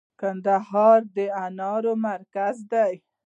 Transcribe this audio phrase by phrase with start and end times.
[0.21, 2.93] کندهار د انارو مرکز دی